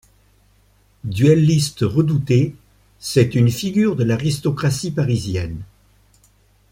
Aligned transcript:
Duelliste 1.03 1.81
redouté, 1.81 2.55
c'est 2.97 3.35
une 3.35 3.51
figure 3.51 3.95
de 3.95 4.03
l'aristocratie 4.03 4.89
parisienne. 4.89 5.61